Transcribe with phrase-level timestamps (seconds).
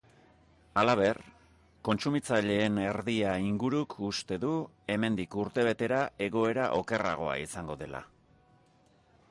[0.81, 1.17] Halaber,
[1.89, 4.55] kontsumitzaileen erdia inguruk uste du
[4.95, 8.03] hemendik urtebetera egoera okerragoa izango dela.